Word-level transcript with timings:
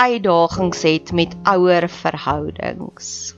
uitdagings 0.00 0.82
het 0.82 1.12
met 1.12 1.36
ouer 1.44 1.88
verhoudings. 1.88 3.34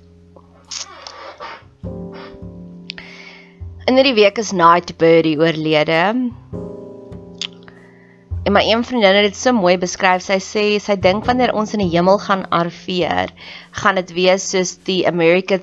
In 3.91 3.99
hierdie 3.99 4.15
week 4.15 4.39
is 4.39 4.53
Nightbirdie 4.55 5.39
oorlede. 5.43 6.03
En 8.43 8.55
my 8.55 8.63
een 8.67 8.85
vriendin 8.87 9.19
het 9.19 9.27
dit 9.33 9.39
so 9.39 9.55
mooi 9.55 9.75
beskryf. 9.79 10.23
Sy 10.23 10.39
sê 10.43 10.65
sy 10.83 10.97
dink 11.03 11.27
wanneer 11.27 11.55
ons 11.59 11.75
in 11.75 11.83
die 11.83 11.91
hemel 11.97 12.21
gaan 12.23 12.47
arriveer, 12.55 13.35
gaan 13.83 13.99
dit 13.99 14.15
wees 14.15 14.47
soos 14.55 14.77
die 14.87 15.03
America 15.11 15.59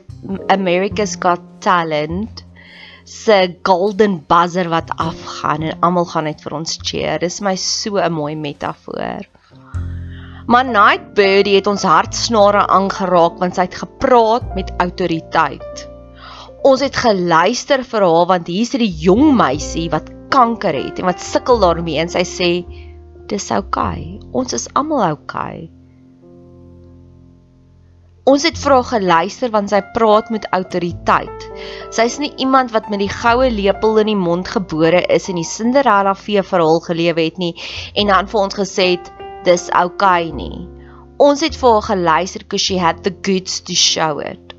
America's 0.52 1.16
Got 1.20 1.44
Talent 1.64 2.44
se 3.10 3.56
golden 3.66 4.20
buzzer 4.28 4.68
wat 4.70 4.92
afgaan 5.00 5.64
en 5.72 5.80
almal 5.80 6.12
gaan 6.12 6.28
net 6.28 6.44
vir 6.44 6.60
ons 6.60 6.78
cheer. 6.84 7.20
Dis 7.24 7.40
my 7.42 7.56
so 7.56 7.98
'n 7.98 8.12
mooi 8.14 8.36
metafoor. 8.36 9.39
Maar 10.50 10.66
Nightbirdie 10.66 11.60
het 11.60 11.68
ons 11.70 11.86
hartsnare 11.86 12.64
aangeraak 12.74 13.38
want 13.38 13.58
sy 13.58 13.68
het 13.68 13.76
gepraat 13.84 14.56
met 14.58 14.72
autoriteit. 14.82 15.84
Ons 16.66 16.82
het 16.82 16.96
geluister 16.98 17.84
vir 17.86 18.06
haar 18.08 18.30
want 18.32 18.50
hier's 18.50 18.74
'n 18.74 18.82
jong 18.82 19.36
meisie 19.38 19.90
wat 19.94 20.10
kanker 20.34 20.74
het 20.74 21.00
en 21.00 21.06
wat 21.06 21.22
sukkel 21.22 21.60
daarmee 21.60 22.02
en 22.02 22.10
sy 22.10 22.26
sê 22.26 22.52
dis 23.28 23.52
oukei. 23.52 24.18
Okay. 24.18 24.30
Ons 24.32 24.54
is 24.54 24.68
almal 24.74 25.04
oukei. 25.12 25.70
Okay. 25.70 25.70
Ons 28.26 28.44
het 28.44 28.58
haar 28.64 28.84
geluister 28.84 29.50
want 29.50 29.70
sy 29.70 29.82
praat 29.94 30.30
met 30.30 30.50
autoriteit. 30.54 31.46
Sy's 31.90 32.18
nie 32.18 32.34
iemand 32.38 32.72
wat 32.72 32.90
met 32.90 33.00
die 33.00 33.10
goue 33.10 33.50
lepel 33.50 33.98
in 34.00 34.12
die 34.12 34.16
mond 34.16 34.48
gebore 34.48 35.02
is 35.10 35.30
en 35.30 35.36
die 35.36 35.48
Cinderella 35.48 36.14
fee 36.16 36.44
verhaal 36.44 36.80
gelewe 36.90 37.22
het 37.22 37.38
nie 37.38 37.56
en 37.94 38.08
dan 38.08 38.28
vir 38.28 38.42
ons 38.42 38.60
gesê 38.60 38.92
het 38.98 39.12
dis 39.46 39.70
okay 39.76 40.30
nie. 40.36 40.68
Ons 41.20 41.44
het 41.44 41.56
vir 41.60 41.76
haar 41.76 41.88
geluister 41.90 42.46
because 42.46 42.64
she 42.64 42.78
had 42.80 43.04
the 43.04 43.12
goods 43.12 43.60
to 43.68 43.76
show 43.76 44.20
it. 44.24 44.56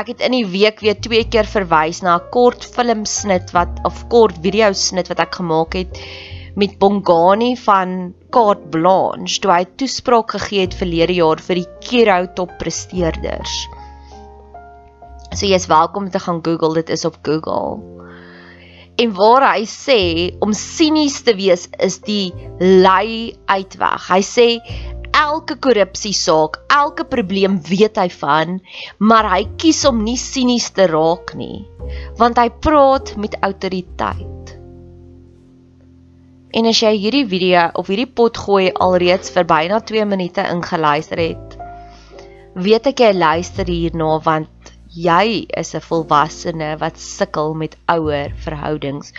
Ek 0.00 0.12
het 0.12 0.22
in 0.24 0.32
die 0.32 0.46
week 0.48 0.80
weer 0.84 0.96
twee 0.96 1.24
keer 1.28 1.48
verwys 1.48 2.00
na 2.04 2.16
'n 2.16 2.28
kort 2.32 2.64
filmsnit 2.64 3.52
wat 3.52 3.80
of 3.84 4.06
kort 4.08 4.36
video 4.44 4.72
snit 4.72 5.08
wat 5.08 5.20
ek 5.20 5.40
gemaak 5.40 5.74
het 5.74 5.98
met 6.56 6.78
Bongani 6.78 7.56
van 7.56 8.14
Carte 8.30 8.68
Blanche 8.70 9.40
toe 9.40 9.52
hy 9.52 9.64
toespraak 9.76 10.30
gegee 10.30 10.66
het 10.66 10.74
verlede 10.74 11.14
jaar 11.20 11.40
vir 11.48 11.60
die 11.60 11.68
Kiro 11.80 12.26
top 12.34 12.56
presteerders. 12.58 13.54
So 15.34 15.46
jy 15.46 15.54
is 15.54 15.68
welkom 15.70 16.10
te 16.10 16.18
gaan 16.18 16.40
Google, 16.42 16.74
dit 16.74 16.90
is 16.90 17.04
op 17.04 17.18
Google 17.22 17.99
en 19.00 19.12
waar 19.16 19.46
hy 19.54 19.64
sê 19.68 20.00
om 20.44 20.52
sinies 20.56 21.20
te 21.24 21.32
wees 21.38 21.66
is 21.80 22.00
die 22.04 22.32
lei 22.60 23.32
uitweg. 23.48 24.08
Hy 24.10 24.20
sê 24.26 24.48
elke 25.16 25.56
korrupsie 25.62 26.14
saak, 26.16 26.60
elke 26.72 27.06
probleem 27.08 27.58
weet 27.66 27.98
hy 28.00 28.08
van, 28.20 28.58
maar 28.98 29.28
hy 29.32 29.42
kies 29.60 29.82
om 29.88 30.02
nie 30.04 30.18
sinies 30.20 30.70
te 30.76 30.86
raak 30.90 31.34
nie, 31.38 31.64
want 32.20 32.38
hy 32.40 32.48
praat 32.62 33.14
met 33.20 33.38
autoriteit. 33.40 34.54
En 36.50 36.66
as 36.66 36.80
jy 36.82 36.92
hierdie 36.98 37.26
video 37.30 37.68
of 37.78 37.90
hierdie 37.92 38.10
pot 38.10 38.36
gooi 38.36 38.70
alreeds 38.74 39.30
vir 39.34 39.46
byna 39.46 39.80
2 39.86 40.06
minute 40.12 40.44
ingeluister 40.50 41.22
het, 41.22 41.58
weet 42.58 42.90
ek 42.90 43.04
jy 43.04 43.12
luister 43.14 43.68
hierna 43.70 44.16
want 44.24 44.50
jy 44.90 45.46
is 45.54 45.74
'n 45.74 45.80
volwassene 45.80 46.76
wat 46.78 46.98
sukkel 46.98 47.54
met 47.54 47.76
ouer 47.86 48.32
verhoudings 48.34 49.12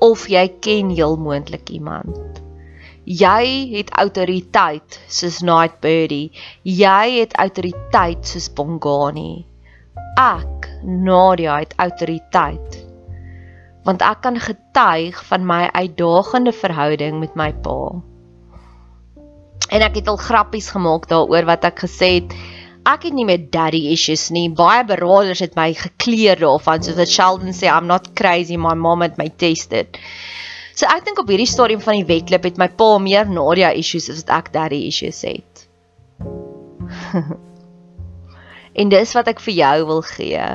of 0.00 0.28
jy 0.28 0.48
ken 0.60 0.90
heel 0.90 1.16
moontlik 1.16 1.68
iemand. 1.68 2.40
Jy 3.04 3.68
het 3.76 3.90
autoriteit 3.96 5.00
soos 5.08 5.40
Night 5.40 5.80
Birdie. 5.80 6.32
Jy 6.62 7.20
het 7.20 7.32
autoriteit 7.36 8.26
soos 8.26 8.48
Bongani. 8.52 9.46
Ek, 10.16 10.68
Nadia, 10.84 11.58
het 11.58 11.74
autoriteit. 11.76 12.78
Want 13.84 14.02
ek 14.02 14.20
kan 14.22 14.38
getuig 14.40 15.24
van 15.24 15.46
my 15.46 15.68
uitdagende 15.72 16.52
verhouding 16.52 17.20
met 17.20 17.34
my 17.34 17.52
pa. 17.52 18.00
En 19.70 19.82
ek 19.82 20.00
het 20.00 20.08
al 20.08 20.20
grappies 20.20 20.70
gemaak 20.70 21.08
daaroor 21.08 21.44
wat 21.48 21.64
ek 21.64 21.84
gesê 21.86 22.20
het. 22.20 22.34
Ek 22.90 23.04
het 23.06 23.14
nie 23.14 23.26
met 23.28 23.50
daddy 23.54 23.84
issues 23.92 24.28
nie. 24.34 24.48
Baie 24.50 24.82
beraders 24.88 25.42
het 25.44 25.54
my 25.58 25.68
gekleer 25.78 26.40
daarvan 26.40 26.82
soos 26.82 26.98
wat 26.98 27.12
Sheldon 27.12 27.54
sê 27.54 27.68
I'm 27.70 27.86
not 27.86 28.08
crazy, 28.18 28.56
my 28.58 28.74
mom 28.74 29.04
het 29.06 29.18
my 29.20 29.28
tested. 29.42 30.00
So 30.74 30.88
ek 30.90 31.04
dink 31.06 31.20
op 31.20 31.30
hierdie 31.30 31.48
stadium 31.50 31.82
van 31.84 32.00
die 32.00 32.08
wedloop 32.08 32.48
het 32.48 32.58
my 32.58 32.70
pa 32.80 32.90
meer 33.02 33.30
Nadia 33.30 33.70
issues 33.76 34.08
as 34.10 34.24
wat 34.24 34.34
ek 34.38 34.52
daddy 34.56 34.80
issues 34.88 35.22
het. 35.28 35.66
en 38.80 38.92
dis 38.96 39.14
wat 39.18 39.30
ek 39.34 39.42
vir 39.44 39.58
jou 39.60 39.76
wil 39.92 40.02
gee. 40.10 40.50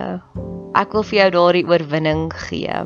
Ek 0.75 0.95
wil 0.97 1.05
vir 1.07 1.19
jou 1.21 1.29
daardie 1.39 1.67
oorwinning 1.69 2.27
gee. 2.49 2.79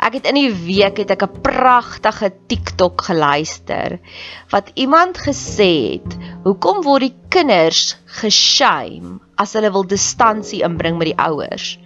Ek 0.00 0.18
het 0.18 0.26
in 0.28 0.38
die 0.38 0.52
week 0.52 0.98
het 1.00 1.10
ek 1.10 1.22
'n 1.22 1.40
pragtige 1.42 2.32
TikTok 2.48 3.00
geluister 3.08 3.98
wat 4.50 4.70
iemand 4.74 5.18
gesê 5.18 5.98
het, 5.98 6.16
"Hoekom 6.44 6.82
word 6.82 7.00
die 7.00 7.16
kinders 7.28 7.96
geshame 8.06 9.20
as 9.36 9.52
hulle 9.52 9.72
wil 9.72 9.86
distansie 9.86 10.62
inbring 10.62 10.98
met 10.98 11.12
die 11.12 11.18
ouers?" 11.18 11.78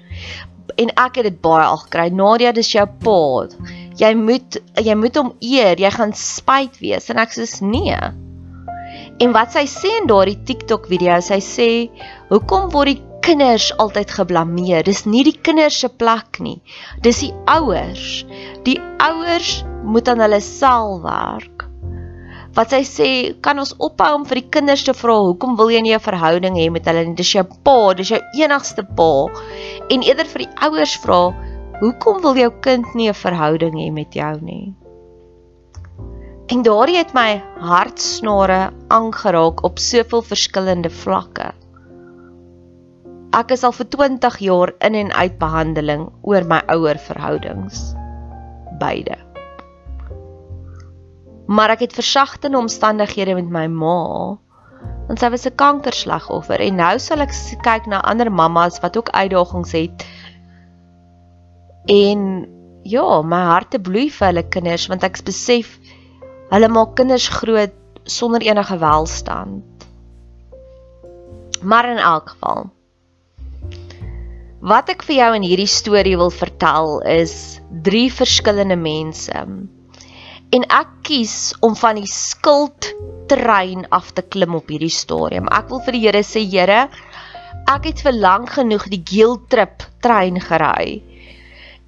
En 0.77 0.89
ek 0.97 1.17
het 1.17 1.25
dit 1.25 1.41
baie 1.41 1.65
al 1.65 1.77
gekry. 1.77 2.09
Nadia, 2.09 2.53
dis 2.53 2.73
jou 2.73 2.87
pa 2.87 3.49
jy 4.01 4.15
moet 4.17 4.59
jy 4.81 4.95
moet 4.97 5.17
hom 5.17 5.35
eer, 5.45 5.79
jy 5.81 5.91
gaan 5.91 6.13
spyt 6.17 6.81
wees 6.81 7.11
en 7.13 7.21
ek 7.23 7.35
sê 7.37 7.47
nee. 7.67 8.01
En 9.21 9.35
wat 9.37 9.53
sy 9.53 9.67
sê 9.69 9.91
in 10.01 10.09
daardie 10.09 10.39
TikTok 10.49 10.89
video, 10.89 11.21
sy 11.21 11.41
sê, 11.45 11.69
"Hoekom 12.31 12.71
word 12.73 12.89
die 12.89 13.03
kinders 13.31 13.71
altyd 13.79 14.11
geblameer? 14.19 14.85
Dis 14.87 15.05
nie 15.07 15.23
die 15.25 15.37
kinders 15.39 15.79
se 15.81 15.89
plek 15.89 16.41
nie. 16.43 16.59
Dis 17.07 17.23
die 17.23 17.33
ouers. 17.47 18.25
Die 18.67 18.79
ouers 18.99 19.61
moet 19.87 20.11
aan 20.11 20.21
hulle 20.27 20.41
self 20.45 21.05
werk." 21.07 21.67
Wat 22.59 22.75
sy 22.75 22.83
sê, 22.83 23.11
kan 23.41 23.63
ons 23.63 23.77
ophou 23.79 24.11
om 24.17 24.25
vir 24.27 24.41
die 24.41 24.51
kinders 24.59 24.83
te 24.83 24.93
vra 24.93 25.15
hoekom 25.23 25.55
wil 25.57 25.71
jy 25.71 25.81
nie 25.87 25.95
'n 25.95 26.03
verhouding 26.03 26.59
hê 26.59 26.67
met 26.71 26.85
hulle 26.91 27.07
nie? 27.07 27.15
Dis 27.15 27.33
jou 27.33 27.47
pa, 27.47 27.95
dis 27.95 28.11
jou 28.11 28.21
enigste 28.35 28.83
pa. 28.83 29.13
En 29.89 30.03
eerder 30.03 30.27
vir 30.27 30.47
die 30.47 30.53
ouers 30.67 30.97
vra, 30.99 31.31
Hoekom 31.81 32.19
wil 32.21 32.37
jou 32.37 32.51
kind 32.61 32.89
nie 32.93 33.09
'n 33.09 33.17
verhouding 33.17 33.77
hê 33.81 33.89
met 33.91 34.13
jou 34.13 34.35
nie? 34.45 34.75
En 36.53 36.63
daardie 36.63 36.99
het 36.99 37.15
my 37.17 37.41
hartsnare 37.57 38.75
aangeraak 38.89 39.63
op 39.65 39.79
soveel 39.79 40.23
verskillende 40.23 40.91
vlakke. 40.91 41.55
Ek 43.37 43.53
is 43.55 43.63
al 43.63 43.73
vir 43.73 43.87
20 43.87 44.39
jaar 44.43 44.73
in 44.83 44.95
en 44.95 45.13
uit 45.13 45.39
behandeling 45.39 46.09
oor 46.23 46.45
my 46.45 46.61
ouer 46.75 46.99
verhoudings. 46.99 47.95
Beide. 48.81 49.19
Maar 51.47 51.77
ek 51.77 51.87
het 51.87 51.99
versagtende 51.99 52.59
omstandighede 52.59 53.35
met 53.35 53.51
my 53.51 53.67
ma. 53.67 54.39
Want 55.07 55.19
sy 55.19 55.31
was 55.31 55.47
'n 55.47 55.55
kankerslagoffer 55.55 56.61
en 56.61 56.77
nou 56.77 56.99
sal 56.99 57.21
ek 57.21 57.35
kyk 57.63 57.87
na 57.87 58.01
ander 58.01 58.31
mammas 58.31 58.81
wat 58.81 58.97
ook 58.97 59.11
uitdagings 59.11 59.73
het 59.73 60.05
En 61.91 62.49
ja, 62.83 63.23
my 63.23 63.41
hart 63.51 63.75
bloei 63.83 64.11
vir 64.13 64.27
hulle 64.31 64.45
kinders 64.53 64.87
want 64.91 65.05
ek 65.07 65.23
besef 65.27 65.79
hulle 66.51 66.69
maak 66.69 66.97
kinders 66.99 67.29
groot 67.41 67.75
sonder 68.05 68.43
enige 68.47 68.77
welstand. 68.79 69.87
Maar 71.63 71.91
in 71.91 71.99
elk 71.99 72.31
geval 72.35 72.71
Wat 74.61 74.91
ek 74.93 75.03
vir 75.09 75.17
jou 75.17 75.29
in 75.39 75.45
hierdie 75.49 75.71
storie 75.71 76.17
wil 76.21 76.33
vertel 76.33 76.99
is 77.09 77.35
drie 77.85 78.11
verskillende 78.13 78.77
mense. 78.77 79.45
En 80.53 80.67
ek 80.69 80.91
kies 81.09 81.55
om 81.65 81.77
van 81.81 81.97
die 81.97 82.11
skuld 82.11 82.91
trein 83.31 83.87
af 83.95 84.11
te 84.13 84.23
klim 84.23 84.59
op 84.59 84.69
hierdie 84.69 84.93
stadium. 84.93 85.49
Ek 85.49 85.71
wil 85.73 85.81
vir 85.87 85.97
die 85.97 86.03
Here 86.05 86.25
sê, 86.27 86.43
Here, 86.45 86.89
ek 87.71 87.89
het 87.89 88.03
vir 88.05 88.19
lank 88.19 88.53
genoeg 88.59 88.89
die 88.93 89.01
guilt 89.01 89.49
trip 89.53 89.87
trein 90.05 90.37
gery 90.43 91.01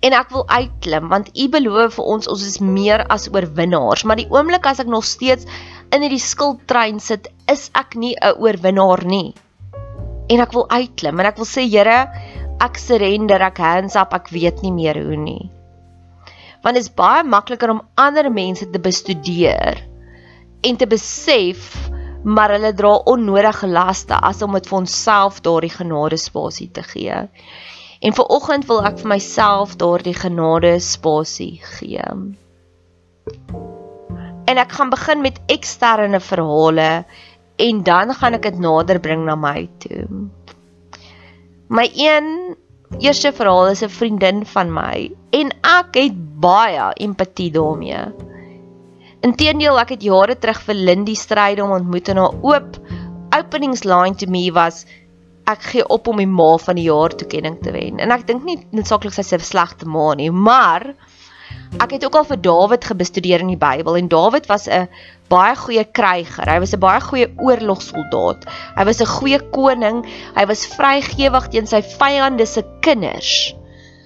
en 0.02 0.14
ek 0.18 0.32
wil 0.34 0.44
uitklim 0.50 1.08
want 1.12 1.30
u 1.38 1.46
beloof 1.52 1.96
vir 1.98 2.08
ons 2.14 2.28
ons 2.30 2.42
is 2.46 2.58
meer 2.62 3.04
as 3.14 3.28
oorwinnaars 3.30 4.02
maar 4.06 4.18
die 4.18 4.28
oomblik 4.34 4.66
as 4.66 4.82
ek 4.82 4.90
nog 4.90 5.06
steeds 5.06 5.46
in 5.94 6.02
hierdie 6.02 6.22
skuldtrein 6.22 6.98
sit 7.02 7.28
is 7.52 7.68
ek 7.78 7.94
nie 8.04 8.14
'n 8.18 8.38
oorwinnaar 8.42 9.04
nie 9.14 9.34
en 10.28 10.40
ek 10.46 10.54
wil 10.56 10.66
uitklim 10.70 11.20
en 11.20 11.30
ek 11.30 11.38
wil 11.38 11.50
sê 11.54 11.66
Here 11.70 11.98
ek 12.66 12.78
surrender 12.80 13.42
ek 13.48 13.60
hands 13.62 13.98
up 13.98 14.14
ek 14.18 14.30
weet 14.34 14.62
nie 14.66 14.74
meer 14.74 15.00
hoe 15.02 15.18
nie 15.18 15.50
want 16.62 16.78
dit 16.78 16.84
is 16.84 16.92
baie 17.02 17.24
makliker 17.26 17.74
om 17.74 17.82
ander 17.98 18.30
mense 18.30 18.68
te 18.70 18.82
bestudeer 18.82 19.82
en 20.62 20.78
te 20.78 20.86
besef 20.86 21.74
maar 22.22 22.54
hulle 22.54 22.70
dra 22.78 22.94
onnodige 23.10 23.66
laste 23.66 24.14
as 24.30 24.42
om 24.46 24.54
dit 24.58 24.68
vir 24.70 24.82
onsself 24.84 25.42
daardie 25.42 25.74
genade 25.74 26.20
spasie 26.22 26.70
te 26.70 26.84
gee 26.94 27.22
En 28.02 28.14
vir 28.18 28.30
oggend 28.34 28.66
wil 28.66 28.80
ek 28.82 28.96
vir 28.98 29.12
myself 29.14 29.76
daardie 29.78 30.16
genade 30.18 30.72
spasie 30.82 31.60
gee. 31.76 32.02
En 34.50 34.58
ek 34.58 34.74
gaan 34.74 34.90
begin 34.90 35.22
met 35.22 35.38
eksterne 35.54 36.18
verhale 36.18 37.04
en 37.62 37.82
dan 37.86 38.10
gaan 38.18 38.34
ek 38.34 38.48
dit 38.48 38.58
nader 38.64 38.98
bring 39.04 39.22
na 39.28 39.36
my 39.38 39.68
toe. 39.84 40.08
My 41.72 41.86
een 41.96 42.56
eerste 43.00 43.30
verhaal 43.32 43.70
is 43.72 43.80
'n 43.82 43.88
vriendin 43.88 44.46
van 44.46 44.72
my 44.72 45.10
en 45.30 45.52
ek 45.60 45.94
het 45.96 46.16
baie 46.40 46.92
empatie 47.00 47.50
daarmee. 47.50 48.02
Inteendeel, 49.20 49.78
ek 49.80 49.88
het 49.88 50.02
jare 50.02 50.36
terug 50.38 50.60
vir 50.66 50.74
Lindy 50.74 51.14
stryd 51.14 51.62
om 51.64 51.70
ontmoet 51.70 52.08
en 52.08 52.16
haar 52.16 52.34
oop 52.42 52.76
openingsline 53.38 54.14
to 54.14 54.28
me 54.28 54.52
was 54.52 54.84
ek 55.46 55.62
gee 55.62 55.86
op 55.88 56.06
om 56.12 56.20
die 56.20 56.26
ma 56.26 56.56
van 56.58 56.76
die 56.76 56.90
jaar 56.90 57.16
toekenning 57.16 57.56
te 57.62 57.72
wen. 57.72 57.98
En 57.98 58.10
ek 58.10 58.26
dink 58.26 58.44
nie 58.44 58.58
noodsaaklik 58.70 59.16
sy 59.16 59.22
se 59.22 59.38
slegte 59.38 59.88
ma 59.88 60.12
nie, 60.14 60.30
maar 60.30 60.92
ek 61.80 61.96
het 61.96 62.04
ook 62.04 62.20
al 62.20 62.28
vir 62.28 62.42
Dawid 62.42 62.84
gebestudeer 62.84 63.40
in 63.40 63.54
die 63.54 63.56
Bybel 63.56 63.96
en 63.96 64.08
Dawid 64.12 64.46
was 64.46 64.68
'n 64.68 64.88
baie 65.32 65.56
goeie 65.56 65.84
kryger. 65.96 66.48
Hy 66.48 66.58
was 66.60 66.74
'n 66.74 66.80
baie 66.80 67.00
goeie 67.00 67.28
oorlogsoldaat. 67.38 68.44
Hy 68.76 68.84
was 68.84 69.00
'n 69.00 69.14
goeie 69.16 69.40
koning. 69.56 70.04
Hy 70.36 70.44
was 70.46 70.66
vrygewig 70.76 71.48
teen 71.48 71.66
sy 71.66 71.82
vyande 71.82 72.46
se 72.46 72.62
kinders. 72.80 73.54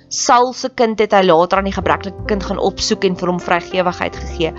Saul 0.09 0.53
se 0.53 0.69
kind 0.69 0.99
het 0.99 1.13
hy 1.13 1.23
later 1.27 1.59
aan 1.59 1.71
die 1.71 1.75
gebreklike 1.75 2.27
kind 2.27 2.43
gaan 2.43 2.59
opsoek 2.59 3.05
en 3.05 3.17
vir 3.17 3.29
hom 3.29 3.41
vrygewigheid 3.41 4.17
gegee. 4.17 4.53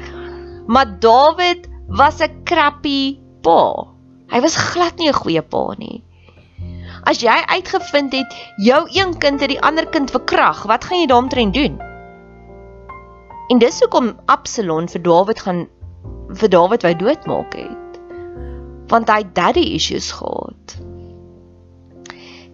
Maar 0.68 1.00
Dawid 1.00 1.68
was 1.88 2.22
'n 2.22 2.44
crappy 2.44 3.20
pa. 3.42 3.88
Hy 4.30 4.42
was 4.42 4.56
glad 4.56 4.98
nie 5.00 5.08
'n 5.08 5.14
goeie 5.14 5.42
pa 5.42 5.74
nie. 5.78 6.04
As 7.06 7.22
jy 7.22 7.44
uitgevind 7.48 8.14
het 8.14 8.34
jou 8.58 8.88
een 8.92 9.18
kind 9.18 9.40
het 9.40 9.50
die 9.50 9.62
ander 9.62 9.86
kind 9.88 10.12
verkrag, 10.12 10.64
wat 10.68 10.84
gaan 10.84 11.00
jy 11.00 11.08
daarmee 11.08 11.52
doen? 11.52 11.80
En 13.50 13.60
dis 13.60 13.80
hoekom 13.80 14.20
Absalom 14.26 14.90
vir 14.92 15.02
Dawid 15.02 15.40
gaan 15.40 15.68
vir 16.30 16.50
Dawid 16.50 16.84
wou 16.84 16.94
doodmaak 16.96 17.56
het. 17.56 18.00
Want 18.92 19.10
hy 19.12 19.24
daddy 19.34 19.76
issues 19.76 20.12
gehad. 20.12 20.78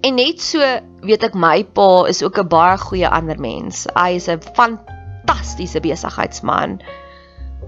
En 0.04 0.18
net 0.20 0.42
so 0.44 0.60
weet 1.08 1.24
ek 1.24 1.36
my 1.40 1.64
pa 1.64 2.06
is 2.12 2.24
ook 2.24 2.40
'n 2.40 2.48
baie 2.48 2.78
goeie 2.78 3.10
ander 3.10 3.40
mens. 3.40 3.88
Hy 3.96 4.16
is 4.20 4.28
'n 4.28 4.42
fantastiese 4.56 5.80
besigheidsman. 5.80 6.82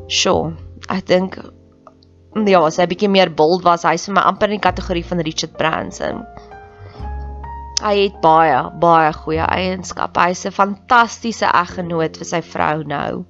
Sjoe, 0.08 0.54
ek 0.90 1.06
dink 1.06 1.40
ja, 2.44 2.66
as 2.66 2.78
hy 2.78 2.86
bietjie 2.86 3.10
meer 3.10 3.32
bold 3.32 3.64
was, 3.64 3.84
hy 3.84 3.96
sou 3.96 4.14
my 4.14 4.22
amper 4.22 4.52
in 4.52 4.60
die 4.60 4.68
kategorie 4.68 5.06
van 5.06 5.20
Richard 5.24 5.56
Branson. 5.58 6.26
Hy 7.84 7.96
het 8.04 8.20
baie 8.22 8.72
baie 8.82 9.14
goeie 9.14 9.46
eienskappe. 9.48 10.20
Hy's 10.20 10.46
'n 10.46 10.52
fantastiese 10.52 11.46
eggenoot 11.46 12.18
vir 12.18 12.26
sy 12.26 12.42
vrou 12.42 12.84
nou. 12.84 13.26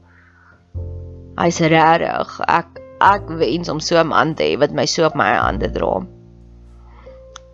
Hy's 1.38 1.60
regtig. 1.60 2.36
Ek 2.48 2.82
ek 3.06 3.32
wens 3.39 3.70
om 3.70 3.80
so 3.80 4.00
'n 4.00 4.08
man 4.08 4.36
te 4.36 4.44
hê 4.44 4.60
wat 4.60 4.72
my 4.72 4.86
so 4.86 5.06
op 5.06 5.15
my 5.15 5.32
hande 5.36 5.70
dra. 5.72 6.06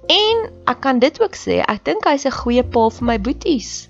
En 0.09 0.37
ek 0.67 0.81
kan 0.81 0.99
dit 0.99 1.21
ook 1.21 1.35
sê, 1.35 1.63
ek 1.67 1.83
dink 1.83 2.05
hy's 2.05 2.25
'n 2.25 2.39
goeie 2.41 2.63
pa 2.63 2.89
vir 2.89 3.05
my 3.05 3.17
boeties. 3.17 3.89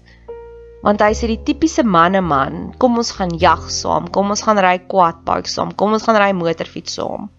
Want 0.84 1.02
hy's 1.02 1.22
die 1.22 1.44
tipiese 1.44 1.84
manneman. 1.84 2.74
Kom 2.78 2.98
ons 2.98 3.12
gaan 3.12 3.38
jag 3.38 3.70
saam, 3.70 4.08
kom 4.10 4.30
ons 4.30 4.42
gaan 4.42 4.58
ry 4.58 4.78
quad 4.88 5.26
bike 5.26 5.50
saam, 5.50 5.76
kom 5.76 5.94
ons 5.94 6.04
gaan 6.04 6.18
ry 6.18 6.32
motorfiets 6.32 6.94
saam. 6.94 7.30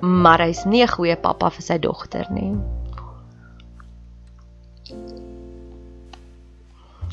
maar 0.00 0.40
hy's 0.40 0.64
nie 0.64 0.82
'n 0.82 0.88
goeie 0.88 1.16
pappa 1.16 1.50
vir 1.50 1.62
sy 1.62 1.78
dogter 1.78 2.26
nie. 2.30 2.56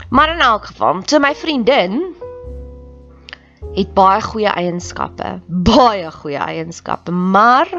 Maar 0.10 0.30
in 0.34 0.39
elk 0.39 0.66
geval, 0.66 1.01
so 1.06 1.20
my 1.20 1.36
vriendin 1.36 2.16
het 3.78 3.94
baie 3.94 4.22
goeie 4.26 4.50
eienskappe, 4.50 5.38
baie 5.48 6.10
goeie 6.12 6.42
eienskappe, 6.42 7.14
maar 7.14 7.70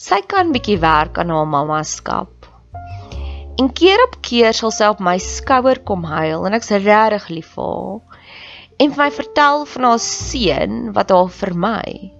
sy 0.00 0.20
kan 0.28 0.52
bietjie 0.52 0.76
werk 0.82 1.18
aan 1.20 1.32
haar 1.32 1.48
mamma 1.48 1.80
skap. 1.88 2.48
En 3.60 3.68
keer 3.76 4.00
op 4.06 4.18
keer 4.24 4.56
sal 4.56 4.72
sy 4.72 4.88
op 4.92 5.00
my 5.04 5.16
skouer 5.20 5.82
kom 5.88 6.04
huil 6.08 6.46
en 6.48 6.56
ek's 6.56 6.72
regtig 6.72 7.28
lief 7.32 7.50
vir 7.56 7.72
haar. 7.72 8.20
En 8.80 8.94
vir 8.94 9.02
my 9.02 9.10
vertel 9.12 9.66
van 9.68 9.86
haar 9.88 10.00
seun 10.00 10.78
wat 10.96 11.12
haar 11.12 11.28
vermy. 11.40 12.12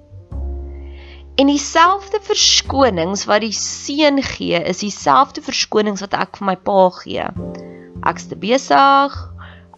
En 1.41 1.49
dieselfde 1.49 2.21
verskonings 2.21 3.25
wat 3.29 3.41
die 3.47 3.55
seun 3.57 4.21
gee, 4.25 4.61
is 4.61 4.83
dieselfde 4.85 5.41
verskonings 5.41 6.05
wat 6.05 6.17
ek 6.17 6.37
vir 6.41 6.51
my 6.51 6.57
pa 6.69 6.83
gee. 6.99 7.29
Ek's 8.09 8.29
te 8.29 8.37
besig. 8.41 9.17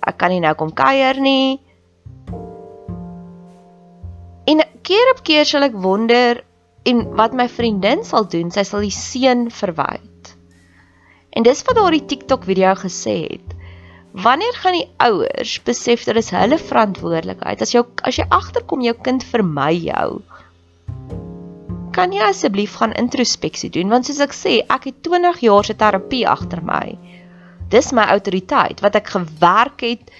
Ek 0.03 0.19
kan 0.19 0.35
nie 0.35 0.43
nou 0.43 0.57
kom 0.59 0.75
kuier 0.75 1.23
nie. 1.23 1.61
Keer 4.87 5.13
op 5.15 5.23
keer 5.27 5.47
sal 5.49 5.67
ek 5.67 5.77
wonder 5.79 6.43
en 6.89 7.03
wat 7.19 7.35
my 7.39 7.47
vriendin 7.49 8.03
sal 8.07 8.27
doen, 8.29 8.51
sy 8.51 8.65
sal 8.67 8.83
die 8.85 8.95
seun 8.95 9.49
verwyd. 9.55 10.33
En 11.33 11.47
dis 11.47 11.63
wat 11.67 11.79
daardie 11.79 12.05
TikTok 12.11 12.45
video 12.49 12.75
gesê 12.79 13.17
het. 13.31 13.55
Wanneer 14.13 14.57
gaan 14.61 14.77
die 14.77 14.89
ouers 15.01 15.55
besef 15.65 16.05
dat 16.05 16.19
dit 16.19 16.33
hulle 16.37 16.59
verantwoordelikheid 16.61 17.63
as 17.65 17.73
jou 17.73 17.87
as 18.05 18.19
jy 18.21 18.27
agterkom 18.29 18.83
jou 18.85 18.93
kind 19.07 19.25
vermy 19.25 19.71
jou? 19.87 20.09
Kan 21.97 22.13
jy 22.13 22.27
asseblief 22.27 22.77
gaan 22.81 22.93
introspeksie 23.01 23.71
doen 23.73 23.89
want 23.93 24.09
soos 24.09 24.21
ek 24.25 24.37
sê, 24.37 24.59
ek 24.69 24.91
het 24.91 25.01
20 25.09 25.41
jaar 25.47 25.65
se 25.65 25.79
terapie 25.81 26.27
agter 26.29 26.61
my. 26.65 26.99
Dis 27.73 27.89
my 27.97 28.05
autoriteit 28.13 28.85
wat 28.85 29.01
ek 29.01 29.15
gewerk 29.15 29.81
het 29.87 30.13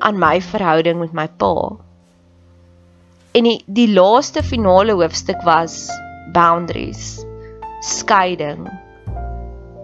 aan 0.00 0.16
my 0.16 0.38
verhouding 0.40 1.02
met 1.02 1.12
my 1.12 1.28
pa. 1.28 1.52
En 3.38 3.46
die, 3.46 3.58
die 3.70 3.86
laaste 3.86 4.42
finale 4.42 4.96
hoofstuk 4.98 5.42
was 5.46 5.86
boundaries. 6.34 7.20
Skeiding. 7.86 8.64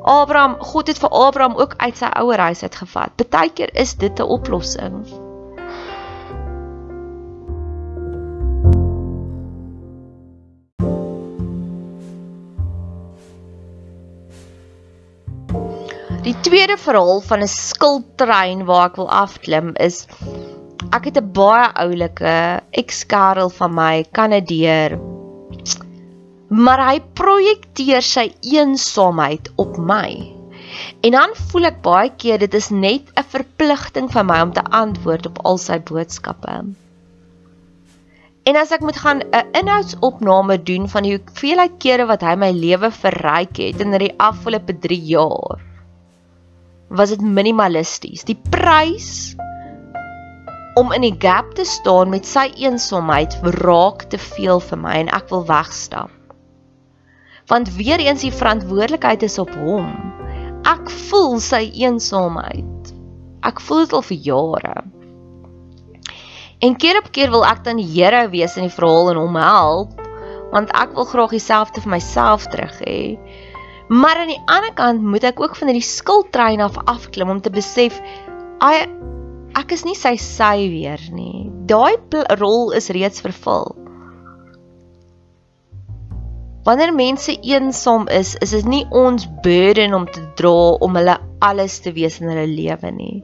Abraham, 0.02 0.56
God 0.58 0.90
het 0.90 0.99
vir 0.99 1.12
Abraham 1.14 1.54
ook 1.62 1.76
uit 1.78 2.00
sy 2.00 2.08
ouer 2.18 2.42
huis 2.49 2.64
uitgevat. 2.66 3.14
Partykeer 3.20 3.70
is 3.78 3.94
dit 3.94 4.18
'n 4.18 4.26
oplossing. 4.26 4.96
Die 16.26 16.34
tweede 16.40 16.76
verhaal 16.76 17.20
van 17.20 17.46
'n 17.46 17.49
skildtrein 17.49 18.64
waar 18.64 18.90
ek 18.90 18.96
wil 18.96 19.11
afklim 19.11 19.76
is 19.76 20.06
ek 20.94 21.10
het 21.10 21.18
'n 21.18 21.32
baie 21.32 21.66
oulike 21.74 22.36
ex-kerel 22.70 23.50
van 23.50 23.74
my 23.74 24.04
Kanadeer 24.12 24.98
maar 26.54 26.80
hy 26.86 27.00
projekteer 27.18 28.04
sy 28.04 28.28
eensaamheid 28.46 29.50
op 29.60 29.76
my. 29.80 30.10
En 31.06 31.14
dan 31.14 31.34
voel 31.50 31.70
ek 31.70 31.82
baie 31.82 32.12
keer 32.18 32.38
dit 32.42 32.54
is 32.54 32.70
net 32.70 33.10
'n 33.16 33.26
verpligting 33.34 34.10
van 34.12 34.26
my 34.26 34.40
om 34.40 34.52
te 34.52 34.62
antwoord 34.62 35.26
op 35.26 35.38
al 35.44 35.58
sy 35.58 35.78
boodskappe. 35.78 36.64
En 38.44 38.56
as 38.56 38.70
ek 38.70 38.80
moet 38.80 38.96
gaan 38.96 39.20
'n 39.20 39.46
inhoudsopname 39.52 40.62
doen 40.62 40.88
van 40.88 41.02
die 41.02 41.16
hoeveelheid 41.16 41.78
kere 41.78 42.06
wat 42.06 42.20
hy 42.20 42.34
my 42.36 42.50
lewe 42.50 42.90
verryk 42.90 43.56
het 43.56 43.80
in 43.80 43.90
die 43.90 44.14
afgelope 44.18 44.78
3 44.78 45.00
jaar, 45.00 45.60
was 46.88 47.08
dit 47.08 47.20
minimalisties. 47.20 48.24
Die 48.24 48.38
prys 48.50 49.36
om 50.81 50.93
in 50.93 51.07
die 51.07 51.16
gap 51.19 51.54
te 51.54 51.64
staan 51.69 52.11
met 52.11 52.26
sy 52.26 52.49
eensaamheid 52.57 53.38
raak 53.62 54.09
te 54.11 54.19
veel 54.19 54.61
vir 54.61 54.78
my 54.78 54.99
en 55.04 55.14
ek 55.14 55.31
wil 55.31 55.47
wegstap 55.49 56.12
want 57.47 57.75
weer 57.76 57.99
eens 57.99 58.25
die 58.25 58.33
verantwoordelikheid 58.33 59.23
is 59.23 59.38
op 59.38 59.52
hom. 59.54 59.90
Ek 60.64 60.88
voel 61.09 61.38
sy 61.45 61.69
eensaamheid. 61.76 62.93
Ek 63.45 63.61
voel 63.61 63.85
dit 63.85 63.97
al 63.97 64.04
vir 64.09 64.21
jare. 64.28 64.75
En 66.64 66.76
keer 66.81 67.02
op 67.02 67.11
keer 67.12 67.33
wil 67.35 67.45
ek 67.45 67.64
dan 67.66 67.76
die 67.76 67.88
Here 67.90 68.25
wees 68.33 68.57
in 68.57 68.64
die 68.64 68.73
verhaal 68.73 69.12
en 69.12 69.21
hom 69.21 69.37
help, 69.37 69.99
want 70.54 70.73
ek 70.73 70.95
wil 70.97 71.09
graag 71.11 71.35
dieselfde 71.37 71.83
vir 71.85 71.93
myself 71.99 72.47
terug 72.49 72.78
hê. 72.81 73.19
Maar 73.93 74.23
aan 74.23 74.33
die 74.33 74.40
ander 74.49 74.73
kant 74.73 75.04
moet 75.04 75.26
ek 75.28 75.43
ook 75.43 75.59
van 75.59 75.69
hierdie 75.69 75.85
skuldtrein 75.85 76.64
af 76.64 76.78
afklim 76.88 77.35
om 77.35 77.43
te 77.45 77.52
besef, 77.52 77.99
ai 78.64 78.87
ek 79.58 79.73
is 79.76 79.84
nie 79.87 79.96
sy 79.99 80.16
sy 80.20 80.66
weer 80.73 81.00
nie. 81.14 81.49
Daai 81.70 81.96
rol 82.40 82.73
is 82.76 82.90
reeds 82.94 83.23
vervul. 83.25 83.73
Wanneer 86.64 86.94
mense 86.96 87.34
eensaam 87.44 88.06
is, 88.08 88.34
is 88.40 88.54
dit 88.56 88.68
nie 88.68 88.84
ons 88.88 89.26
burden 89.44 89.94
om 89.94 90.06
te 90.08 90.23
dra 90.38 90.75
om 90.84 90.96
hulle 90.96 91.18
alles 91.44 91.76
te 91.84 91.92
wees 91.92 92.16
in 92.23 92.30
hulle 92.32 92.46
lewe 92.49 92.92
nie. 92.96 93.18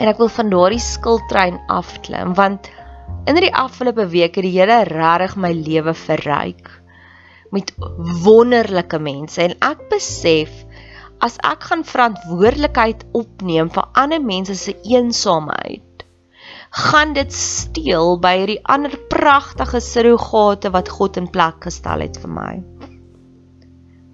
En 0.00 0.08
ek 0.08 0.20
wil 0.22 0.30
van 0.32 0.52
daardie 0.54 0.80
skuldtrein 0.80 1.58
afklim 1.68 2.36
want 2.38 2.70
in 3.28 3.36
hierdie 3.36 3.52
afgelope 3.52 4.06
week 4.14 4.38
het 4.38 4.46
die 4.46 4.54
Here 4.54 4.84
regtig 4.88 5.34
my 5.36 5.50
lewe 5.52 5.92
verryk 5.98 6.70
met 7.52 7.74
wonderlike 8.22 9.02
mense 9.02 9.42
en 9.42 9.58
ek 9.66 9.82
besef 9.90 10.54
as 11.20 11.36
ek 11.44 11.68
gaan 11.68 11.84
verantwoordelikheid 11.84 13.04
opneem 13.12 13.70
vir 13.74 13.88
ander 14.02 14.22
mense 14.24 14.56
se 14.56 14.74
eensaamheid 14.88 16.04
gaan 16.70 17.12
dit 17.16 17.32
steel 17.34 18.14
by 18.22 18.32
hierdie 18.38 18.60
ander 18.70 18.94
pragtige 19.10 19.80
surrogate 19.82 20.70
wat 20.70 20.88
God 20.88 21.18
in 21.18 21.26
plek 21.30 21.58
gestel 21.66 22.04
het 22.04 22.18
vir 22.22 22.30
my. 22.30 22.52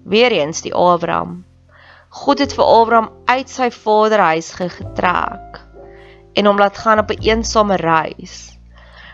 Weereens 0.09 0.63
die 0.65 0.73
Abraham. 0.73 1.43
God 2.09 2.41
het 2.41 2.55
vir 2.57 2.65
Abraham 2.65 3.11
uit 3.29 3.49
sy 3.51 3.69
vaderhuis 3.75 4.51
getrek 4.57 5.61
en 6.37 6.49
hom 6.49 6.57
laat 6.61 6.77
gaan 6.81 7.03
op 7.03 7.11
'n 7.13 7.21
eensame 7.21 7.77
reis. 7.77 8.57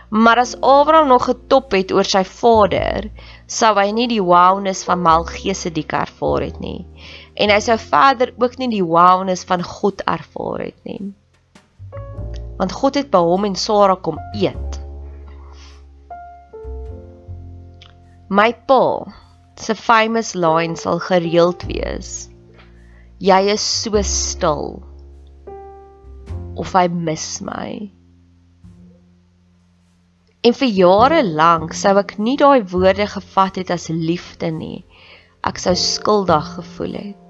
Maar 0.08 0.38
as 0.38 0.56
Abraham 0.60 1.08
nog 1.08 1.24
getop 1.24 1.72
het 1.72 1.92
oor 1.92 2.04
sy 2.04 2.24
vader, 2.24 3.10
sou 3.46 3.74
hy 3.78 3.90
nie 3.90 4.08
die 4.08 4.22
wowness 4.22 4.84
van 4.84 5.02
Melchisedek 5.02 5.92
ervaar 5.92 6.42
het 6.42 6.60
nie. 6.60 6.86
En 7.34 7.50
hy 7.50 7.60
sou 7.60 7.78
verder 7.80 8.34
ook 8.38 8.58
nie 8.58 8.70
die 8.70 8.84
wowness 8.86 9.46
van 9.48 9.62
God 9.62 10.02
ervaar 10.06 10.68
het 10.68 10.80
nie 10.88 11.14
want 12.56 12.72
God 12.72 12.98
het 12.98 13.10
by 13.12 13.20
hom 13.24 13.46
en 13.48 13.56
Sara 13.58 13.96
kom 13.98 14.20
eet. 14.34 14.78
My 18.30 18.50
pa 18.68 18.84
se 19.60 19.74
famous 19.78 20.34
line 20.34 20.78
sal 20.78 21.00
gereeld 21.02 21.66
wees. 21.70 22.28
Jy 23.22 23.40
is 23.54 23.64
so 23.64 24.00
stil. 24.06 24.80
Of 26.58 26.74
hy 26.76 26.86
mis 26.88 27.28
my. 27.46 27.68
En 30.44 30.54
vir 30.54 30.72
jare 30.76 31.22
lank 31.24 31.74
sou 31.78 31.94
ek 31.98 32.16
nie 32.20 32.36
daai 32.40 32.66
woorde 32.68 33.06
gevat 33.08 33.60
het 33.62 33.72
as 33.74 33.88
liefde 33.88 34.50
nie. 34.52 34.84
Ek 35.44 35.60
sou 35.60 35.74
skuldig 35.78 36.54
gevoel 36.58 36.98
het. 37.00 37.23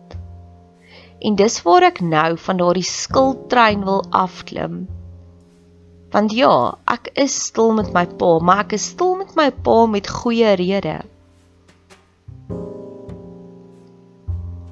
En 1.24 1.38
dis 1.40 1.62
waar 1.64 1.88
ek 1.88 2.02
nou 2.04 2.34
van 2.46 2.60
daardie 2.60 2.88
skuldtrein 2.88 3.84
wil 3.88 4.04
afklim 4.10 4.84
Want 6.14 6.30
ja, 6.30 6.76
ek 6.86 7.08
is 7.18 7.34
stil 7.48 7.72
met 7.74 7.88
my 7.90 8.04
pa, 8.06 8.36
maar 8.38 8.60
ek 8.62 8.76
is 8.76 8.84
stil 8.92 9.16
met 9.18 9.32
my 9.34 9.48
pa 9.66 9.80
met 9.90 10.06
goeie 10.06 10.52
rede. 10.60 11.00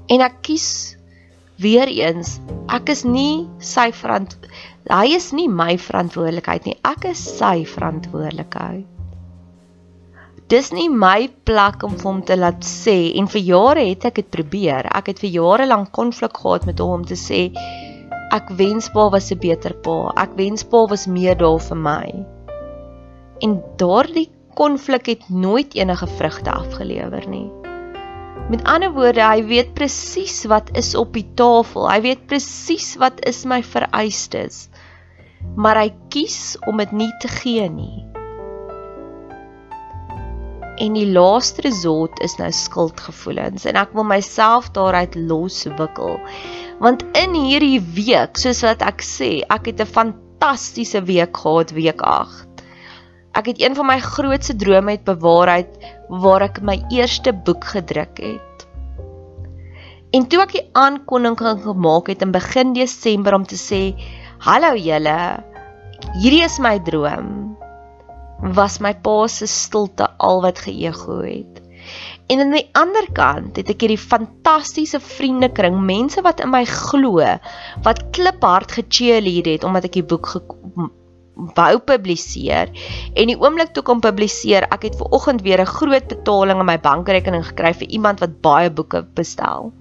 En 0.06 0.22
ek 0.22 0.36
kies 0.46 0.68
weer 1.62 1.90
eens, 1.90 2.36
ek 2.70 2.94
is 2.94 3.02
nie 3.02 3.48
sy 3.58 3.88
verant 3.96 4.38
hy 4.86 5.16
is 5.16 5.32
nie 5.34 5.48
my 5.50 5.74
verantwoordelikheid 5.82 6.70
nie, 6.70 6.78
ek 6.86 7.10
is 7.10 7.22
sy 7.40 7.64
verantwoordelikheid. 7.66 8.91
Dis 10.52 10.68
nie 10.68 10.90
my 10.92 11.30
plek 11.48 11.80
om 11.86 11.94
hom 12.02 12.18
te 12.28 12.36
laat 12.36 12.60
sê 12.68 13.14
en 13.16 13.28
vir 13.34 13.40
jare 13.46 13.86
het 13.86 14.02
ek 14.10 14.18
dit 14.20 14.26
probeer. 14.34 14.84
Ek 14.98 15.06
het 15.08 15.22
vir 15.22 15.32
jare 15.32 15.64
lank 15.70 15.88
konflik 15.96 16.36
gehad 16.42 16.66
met 16.68 16.82
hom 16.82 16.98
om 16.98 17.06
te 17.08 17.16
sê 17.16 17.46
Ek 18.36 18.50
wens 18.58 18.90
pa 18.92 19.06
was 19.14 19.30
'n 19.32 19.40
beter 19.40 19.72
pa. 19.86 20.12
Ek 20.24 20.36
wens 20.36 20.64
pa 20.74 20.84
was 20.92 21.06
meer 21.06 21.40
daar 21.40 21.60
vir 21.70 21.80
my. 21.86 22.04
En 23.40 23.56
daardie 23.80 24.28
konflik 24.60 25.06
het 25.06 25.24
nooit 25.30 25.74
enige 25.74 26.06
vrugte 26.20 26.52
afgelewer 26.52 27.28
nie. 27.28 27.48
Met 28.52 28.64
ander 28.64 28.92
woorde, 28.92 29.24
hy 29.24 29.40
weet 29.48 29.74
presies 29.74 30.44
wat 30.44 30.68
is 30.76 30.94
op 30.94 31.12
die 31.16 31.28
tafel. 31.34 31.88
Hy 31.88 32.00
weet 32.00 32.26
presies 32.26 32.96
wat 33.00 33.24
is 33.24 33.44
my 33.44 33.62
vereistes. 33.62 34.68
Maar 35.56 35.76
hy 35.76 35.90
kies 36.08 36.58
om 36.66 36.76
dit 36.76 36.92
nie 36.92 37.12
te 37.20 37.28
gee 37.28 37.68
nie. 37.68 38.11
En 40.80 40.92
die 40.96 41.06
laaste 41.06 41.60
resort 41.60 42.20
is 42.20 42.38
nou 42.38 42.50
skuldgevoelens 42.52 43.64
en 43.68 43.76
ek 43.76 43.92
wil 43.92 44.04
myself 44.08 44.70
daaruit 44.72 45.14
loswikkel 45.14 46.18
Want 46.82 47.04
in 47.14 47.36
hierdie 47.38 47.78
week, 47.94 48.38
soos 48.42 48.64
wat 48.66 48.80
ek 48.82 49.04
sê, 49.06 49.44
ek 49.46 49.68
het 49.70 49.80
'n 49.80 49.86
fantastiese 49.86 50.98
week 51.06 51.36
gehad, 51.36 51.70
week 51.78 52.02
8. 52.02 52.64
Ek 53.38 53.46
het 53.46 53.62
een 53.62 53.74
van 53.78 53.86
my 53.86 53.98
grootste 54.02 54.56
drome 54.56 54.90
uit 54.90 55.04
bewaarheid 55.04 55.70
waar 56.08 56.42
ek 56.42 56.60
my 56.60 56.82
eerste 56.90 57.32
boek 57.32 57.64
gedruk 57.64 58.18
het. 58.18 58.66
En 60.10 60.26
toe 60.26 60.42
ek 60.42 60.52
die 60.52 60.66
aankondiging 60.74 61.62
gemaak 61.62 62.08
het 62.08 62.22
in 62.22 62.32
begin 62.32 62.74
Desember 62.74 63.34
om 63.34 63.46
te 63.46 63.56
sê, 63.56 63.94
"Hallo 64.40 64.74
julle, 64.74 65.44
hierdie 66.18 66.44
is 66.44 66.58
my 66.58 66.78
droom." 66.78 67.51
Was 68.42 68.80
my 68.82 68.92
pa 68.94 69.26
se 69.30 69.46
stilte 69.46 70.08
al 70.18 70.42
wat 70.42 70.58
geëgo 70.66 71.20
het. 71.22 71.60
En 72.26 72.40
aan 72.40 72.54
die 72.54 72.68
ander 72.78 73.06
kant 73.14 73.58
het 73.58 73.70
ek 73.70 73.82
hierdie 73.84 74.00
fantastiese 74.00 75.00
vriendekring, 75.02 75.76
mense 75.86 76.22
wat 76.24 76.40
in 76.42 76.50
my 76.52 76.64
glo, 76.68 77.22
wat 77.86 78.02
kliphard 78.16 78.72
gecheerlead 78.72 79.50
het 79.50 79.66
omdat 79.68 79.90
ek 79.90 79.98
die 80.00 80.06
boek 80.06 80.30
wou 81.56 81.78
publiseer 81.80 82.70
en 83.16 83.30
die 83.30 83.38
oomblik 83.40 83.72
toe 83.72 83.82
kom 83.86 84.02
publiseer, 84.04 84.66
ek 84.74 84.88
het 84.88 84.98
ver 85.00 85.14
oggend 85.16 85.42
weer 85.46 85.60
'n 85.60 85.74
groot 85.78 86.06
betaling 86.08 86.60
in 86.60 86.66
my 86.66 86.78
bankrekening 86.78 87.44
gekry 87.44 87.72
vir 87.72 87.88
iemand 87.88 88.20
wat 88.20 88.40
baie 88.40 88.70
boeke 88.70 89.02
bestel. 89.14 89.72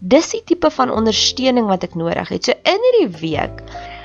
Dis 0.00 0.30
die 0.30 0.42
tipe 0.44 0.70
van 0.70 0.90
ondersteuning 0.90 1.66
wat 1.66 1.84
ek 1.84 1.94
nodig 1.94 2.28
het. 2.28 2.44
So 2.44 2.52
in 2.64 2.80
hierdie 2.86 3.20
week, 3.20 3.62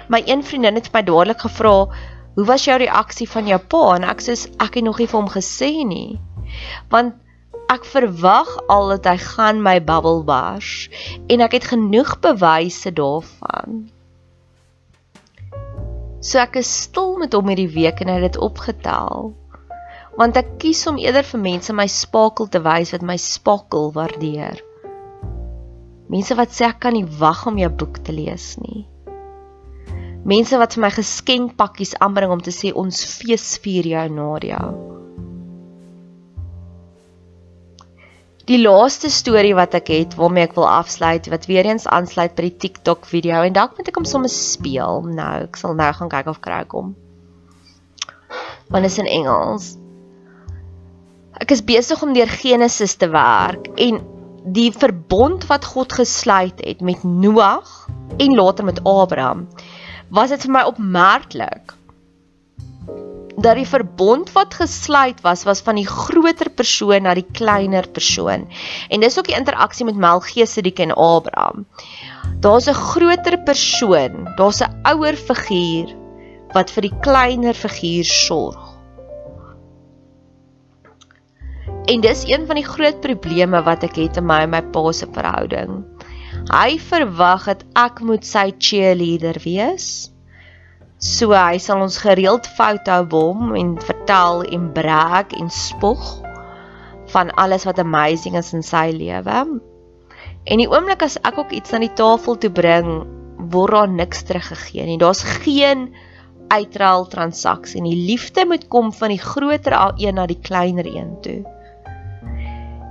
my 0.10 0.22
een 0.26 0.44
vriendin 0.44 0.76
het 0.76 0.92
my 0.94 1.02
dadelik 1.02 1.40
gevra, 1.40 1.88
"Hoe 2.36 2.46
was 2.46 2.66
jou 2.66 2.78
reaksie 2.78 3.30
van 3.30 3.48
jou 3.48 3.60
pa?" 3.60 3.96
En 3.96 4.04
ek 4.04 4.22
sê, 4.22 4.36
"Ek 4.60 4.76
het 4.76 4.84
nog 4.84 5.00
nie 5.00 5.08
vir 5.08 5.20
hom 5.20 5.30
gesê 5.30 5.86
nie." 5.88 6.20
Want 6.90 7.16
ek 7.72 7.86
verwag 7.86 8.50
al 8.70 8.94
dat 8.96 9.08
hy 9.10 9.18
gaan 9.18 9.62
my 9.62 9.80
bubbel 9.82 10.24
bars 10.28 10.90
en 11.28 11.42
ek 11.42 11.58
het 11.58 11.72
genoeg 11.74 12.20
bewyse 12.22 12.92
daarvan. 12.94 13.88
So 16.26 16.40
ek 16.42 16.56
is 16.62 16.70
stil 16.86 17.18
met 17.22 17.34
hom 17.38 17.50
hierdie 17.52 17.70
week 17.74 18.02
en 18.02 18.10
hy 18.10 18.20
het 18.20 18.34
dit 18.34 18.42
opgetel. 18.42 19.34
Want 20.18 20.38
ek 20.40 20.56
kies 20.64 20.86
om 20.88 20.98
eerder 21.02 21.26
vir 21.28 21.42
mense 21.44 21.74
my 21.76 21.88
spakel 21.92 22.48
te 22.50 22.62
wys 22.66 22.94
wat 22.96 23.06
my 23.06 23.18
spakel 23.22 23.92
waardeer. 23.94 24.62
Mense 26.10 26.38
wat 26.38 26.54
sê 26.54 26.70
ek 26.70 26.80
kan 26.86 26.96
nie 26.98 27.06
wag 27.20 27.46
om 27.50 27.58
jou 27.62 27.70
boek 27.70 28.02
te 28.06 28.14
lees 28.16 28.56
nie. 28.62 28.86
Mense 30.26 30.58
wat 30.58 30.74
vir 30.74 30.82
my 30.88 30.90
geskenkpakkies 30.90 31.94
aanbring 32.02 32.32
om 32.34 32.40
te 32.42 32.50
sê 32.54 32.72
ons 32.74 32.98
fees 33.06 33.60
vier 33.62 33.86
jou 33.92 34.06
Nadia. 34.10 34.62
Die 38.50 38.58
laaste 38.62 39.12
storie 39.14 39.54
wat 39.58 39.78
ek 39.78 39.92
het 39.94 40.16
waarmee 40.18 40.48
ek 40.48 40.56
wil 40.58 40.66
afsluit 40.70 41.30
wat 41.34 41.46
weer 41.50 41.70
eens 41.70 41.86
aansluit 41.90 42.34
by 42.38 42.48
die 42.48 42.58
TikTok 42.66 43.06
video 43.10 43.44
en 43.46 43.54
dalk 43.54 43.78
moet 43.78 43.90
ek 43.90 44.02
hom 44.02 44.10
sommer 44.10 44.34
speel. 44.34 45.06
Nou, 45.06 45.46
ek 45.46 45.62
sal 45.62 45.78
nou 45.78 45.92
gaan 46.00 46.14
kyk 46.14 46.34
of 46.34 46.42
kry 46.42 46.64
kom. 46.74 46.96
Want 48.74 48.82
dit 48.82 48.90
is 48.90 49.00
in 49.02 49.10
Engels. 49.20 49.72
Ek 51.38 51.54
is 51.54 51.66
besig 51.66 52.02
om 52.02 52.18
deur 52.18 52.30
Genesis 52.34 52.98
te 52.98 53.12
werk 53.14 53.70
en 53.78 54.02
die 54.58 54.72
verbond 54.74 55.46
wat 55.50 55.66
God 55.70 55.94
gesluit 56.02 56.62
het 56.66 56.82
met 56.86 57.06
Noag 57.06 57.74
en 58.18 58.38
later 58.38 58.66
met 58.66 58.82
Abraham 58.86 59.46
was 60.16 60.32
dit 60.32 60.46
vir 60.48 60.54
my 60.56 60.64
opmerklik 60.70 61.76
dat 63.36 63.58
die 63.60 63.68
verbond 63.68 64.30
wat 64.32 64.56
gesluit 64.56 65.20
was 65.26 65.44
was 65.44 65.62
van 65.66 65.76
die 65.76 65.88
groter 65.88 66.50
persoon 66.50 67.04
na 67.04 67.14
die 67.18 67.28
kleiner 67.36 67.88
persoon. 67.98 68.48
En 68.90 69.04
dis 69.04 69.18
ook 69.20 69.28
die 69.28 69.36
interaksie 69.36 69.86
met 69.86 70.00
Melchisedek 70.00 70.80
en 70.80 70.96
Abraham. 70.96 71.66
Daar's 72.40 72.70
'n 72.72 72.80
groter 72.80 73.38
persoon, 73.44 74.32
daar's 74.38 74.62
'n 74.62 74.72
ouer 74.84 75.16
figuur 75.16 75.92
wat 76.54 76.72
vir 76.72 76.82
die 76.82 76.96
kleiner 77.02 77.54
figuur 77.54 78.06
sorg. 78.06 78.62
En 81.86 82.02
dis 82.02 82.24
een 82.28 82.48
van 82.48 82.56
die 82.56 82.66
groot 82.66 83.02
probleme 83.02 83.62
wat 83.64 83.84
ek 83.84 83.96
het 83.96 84.18
in 84.18 84.26
my 84.26 84.40
en 84.42 84.50
my 84.50 84.62
pa 84.62 84.92
se 84.92 85.08
verhouding. 85.12 85.95
Hy 86.52 86.80
verwag 86.80 87.46
dat 87.46 87.64
ek 87.76 88.02
moet 88.06 88.26
sy 88.26 88.52
cheerleader 88.60 89.42
wees 89.44 90.16
So 91.06 91.36
hy 91.36 91.60
sal 91.60 91.84
ons 91.84 92.00
gereeld 92.00 92.48
foto 92.56 93.02
bom 93.06 93.52
en 93.60 93.76
vertel 93.84 94.46
en 94.56 94.70
brag 94.74 95.36
en 95.38 95.52
spog 95.52 96.02
van 97.12 97.30
alles 97.38 97.68
wat 97.68 97.82
amazing 97.84 98.38
is 98.40 98.54
in 98.56 98.64
sy 98.64 98.90
lewe. 98.96 99.44
En 100.46 100.62
die 100.62 100.70
oomblik 100.72 101.04
as 101.06 101.20
ek 101.28 101.38
ook 101.38 101.52
iets 101.54 101.76
aan 101.76 101.84
die 101.84 101.94
tafel 102.00 102.40
toe 102.40 102.50
bring, 102.50 102.90
word 103.52 103.76
daar 103.76 103.92
niks 103.92 104.24
teruggegee 104.26 104.88
nie. 104.88 104.98
Daar's 105.02 105.22
geen 105.44 105.90
uitruil 106.50 107.06
transaksie 107.12 107.84
nie. 107.84 107.98
Liefde 108.08 108.46
moet 108.48 108.68
kom 108.72 108.94
van 108.96 109.12
die 109.12 109.22
groter 109.22 109.76
een 110.00 110.16
na 110.16 110.26
die 110.26 110.40
kleiner 110.40 110.88
een 110.88 111.12
toe. 111.22 111.42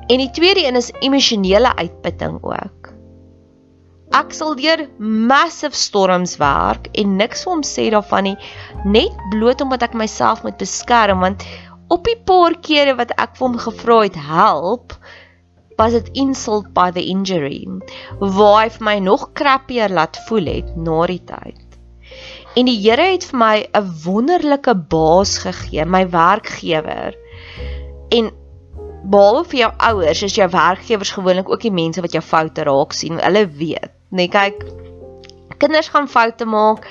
En 0.07 0.21
die 0.21 0.31
tweede 0.37 0.67
een 0.67 0.77
is 0.77 0.93
emosionele 1.01 1.73
uitputting 1.81 2.43
ook. 2.43 2.84
Ek 4.14 4.31
sal 4.31 4.55
deur 4.55 4.85
massive 5.03 5.74
storms 5.74 6.37
werk 6.38 6.87
en 7.00 7.16
niks 7.18 7.40
vir 7.42 7.50
hom 7.50 7.62
sê 7.66 7.88
daarvan 7.90 8.29
nie, 8.29 8.35
net 8.87 9.14
bloot 9.33 9.64
omdat 9.64 9.88
ek 9.88 9.96
myself 9.98 10.44
moet 10.46 10.61
beskerm 10.61 11.24
want 11.24 11.42
op 11.90 12.07
die 12.07 12.20
paar 12.29 12.55
kere 12.62 12.94
wat 13.00 13.11
ek 13.18 13.35
vir 13.35 13.46
hom 13.48 13.57
gevra 13.64 13.96
het 14.05 14.18
help, 14.29 14.94
was 15.79 15.96
dit 15.96 16.12
insult 16.22 16.68
by 16.77 16.92
the 16.94 17.03
injury. 17.11 17.64
Waar 18.20 18.61
hy 18.62 18.68
vir 18.77 18.87
my 18.87 18.94
nog 19.03 19.27
krappier 19.35 19.90
laat 19.90 20.20
voel 20.29 20.53
het 20.53 20.70
na 20.79 21.00
die 21.11 21.20
tyd. 21.27 21.79
En 22.55 22.70
die 22.70 22.79
Here 22.79 23.09
het 23.16 23.27
vir 23.33 23.38
my 23.38 23.57
'n 23.74 23.90
wonderlike 24.05 24.74
baas 24.94 25.38
gegee, 25.42 25.85
my 25.85 26.05
werkgewer. 26.07 27.18
En 28.14 28.31
behalwe 29.11 29.44
vir 29.50 29.59
jou 29.59 29.72
ouers, 29.90 30.22
is 30.22 30.38
jou 30.38 30.48
werkgewers 30.48 31.11
gewoonlik 31.11 31.50
ook 31.50 31.66
die 31.66 31.74
mense 31.74 32.00
wat 32.00 32.12
jou 32.12 32.22
foute 32.22 32.62
raak 32.62 32.92
sien. 32.92 33.18
Hulle 33.18 33.46
weet 33.48 33.90
Nee, 34.14 34.31
kyk. 34.31 34.62
Kinders 35.59 35.90
gaan 35.90 36.07
foute 36.11 36.46
maak 36.46 36.87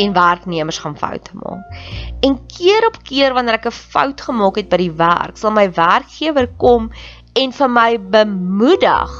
en 0.00 0.14
werknemers 0.16 0.78
gaan 0.80 0.96
foute 0.96 1.36
maak. 1.36 1.82
En 2.24 2.38
keer 2.48 2.86
op 2.88 2.96
keer 3.04 3.34
wanneer 3.36 3.60
ek 3.60 3.68
'n 3.68 3.80
fout 3.92 4.20
gemaak 4.20 4.56
het 4.56 4.68
by 4.68 4.76
die 4.76 4.96
werk, 4.96 5.36
sal 5.36 5.52
my 5.52 5.68
werkgewer 5.68 6.48
kom 6.56 6.90
en 7.36 7.52
vir 7.52 7.68
my 7.68 7.98
bemoedig 7.98 9.12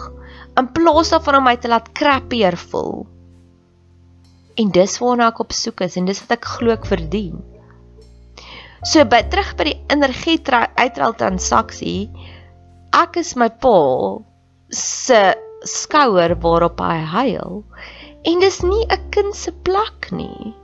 in 0.56 0.72
plaas 0.72 1.10
daarvan 1.12 1.36
om 1.36 1.44
my 1.44 1.56
te 1.56 1.68
laat 1.68 1.92
krappier 1.92 2.56
voel. 2.56 3.06
En 4.56 4.70
dis 4.70 4.98
waarna 4.98 5.28
ek 5.28 5.40
op 5.40 5.52
soek 5.52 5.80
is 5.80 5.96
en 5.96 6.04
dis 6.04 6.20
wat 6.20 6.38
ek 6.38 6.44
glo 6.44 6.72
ek 6.72 6.86
verdien. 6.86 7.40
So 8.84 9.04
by 9.04 9.22
terug 9.28 9.56
by 9.56 9.64
die 9.64 9.80
energie 9.88 10.40
uitruil 10.76 11.14
transaksie, 11.14 12.10
ek 12.92 13.16
is 13.16 13.36
my 13.36 13.48
pa 13.48 14.18
se 14.68 15.34
skouer 15.62 16.36
waarop 16.40 16.80
hy 16.80 16.98
huil. 17.16 17.62
En 18.22 18.40
dis 18.40 18.60
nie 18.62 18.86
'n 18.86 19.08
kind 19.10 19.36
se 19.36 19.52
plek 19.52 20.10
nie. 20.10 20.54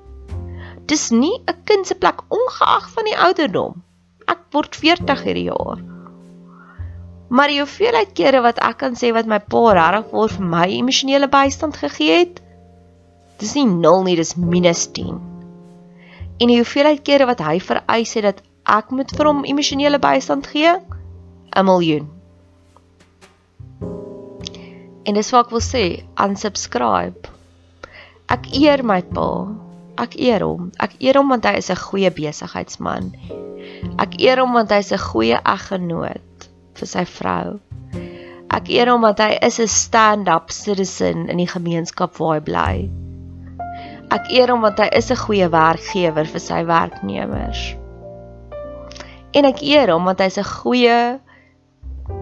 Dis 0.87 1.11
nie 1.11 1.43
'n 1.47 1.63
kind 1.65 1.87
se 1.87 1.95
plek 1.95 2.23
ongeag 2.29 2.91
van 2.91 3.05
die 3.05 3.19
ouderdom. 3.19 3.83
Ek 4.27 4.39
word 4.51 4.77
40 4.77 5.23
hierdie 5.23 5.49
jaar. 5.51 5.79
Maar 7.29 7.49
die 7.49 7.59
hoeveelheid 7.61 8.13
kere 8.13 8.41
wat 8.41 8.59
ek 8.59 8.79
kan 8.79 8.95
sê 8.97 9.13
wat 9.13 9.27
my 9.27 9.39
pa 9.39 9.73
regtig 9.73 10.37
vir 10.37 10.45
my 10.45 10.67
emosionele 10.69 11.29
bystand 11.29 11.77
gegee 11.77 12.19
het, 12.19 12.41
dis 13.39 13.55
nie 13.55 13.67
0 13.67 14.03
nie, 14.03 14.17
dis 14.17 14.35
minus 14.35 14.87
10. 14.93 15.21
En 16.41 16.47
die 16.47 16.57
hoeveelheid 16.57 17.03
kere 17.03 17.27
wat 17.27 17.41
hy 17.41 17.59
vereis 17.61 18.15
het 18.15 18.25
dat 18.25 18.43
ek 18.65 18.91
moet 18.91 19.11
vir 19.17 19.27
hom 19.27 19.45
emosionele 19.45 19.99
bystand 19.99 20.47
gee, 20.47 20.73
'n 21.57 21.65
miljoen. 21.65 22.18
En 25.09 25.17
dis 25.17 25.31
wat 25.33 25.47
ek 25.47 25.53
wil 25.57 25.65
sê, 25.65 25.85
unsubscribe. 26.21 27.31
Ek 28.29 28.51
eer 28.53 28.83
my 28.85 29.01
pa. 29.01 29.29
Ek 30.05 30.19
eer 30.21 30.45
hom. 30.45 30.69
Ek 30.85 30.99
eer 31.01 31.17
hom 31.17 31.33
want 31.33 31.49
hy 31.49 31.55
is 31.63 31.71
'n 31.73 31.81
goeie 31.81 32.11
besigheidsman. 32.13 33.09
Ek 34.05 34.21
eer 34.21 34.43
hom 34.43 34.53
want 34.53 34.75
hy's 34.75 34.93
'n 34.93 35.01
goeie 35.01 35.39
eggenoot 35.55 36.49
vir 36.77 36.89
sy 36.93 37.05
vrou. 37.05 37.57
Ek 38.53 38.69
eer 38.69 38.93
hom 38.93 39.03
want 39.07 39.19
hy 39.25 39.39
is 39.49 39.59
'n 39.61 39.67
stand-up 39.67 40.53
citizen 40.53 41.29
in 41.33 41.41
die 41.41 41.49
gemeenskap 41.57 42.21
waar 42.21 42.35
hy 42.37 42.45
bly. 42.51 42.75
Ek 44.11 44.29
eer 44.33 44.53
hom 44.53 44.61
want 44.61 44.79
hy 44.79 44.91
is 44.93 45.11
'n 45.11 45.23
goeie 45.25 45.49
werkgewer 45.49 46.27
vir 46.27 46.41
sy 46.41 46.61
werknemers. 46.65 47.77
En 49.33 49.45
ek 49.45 49.63
eer 49.63 49.89
hom 49.93 50.05
want 50.05 50.21
hy's 50.21 50.39
'n 50.39 50.45
goeie 50.45 51.21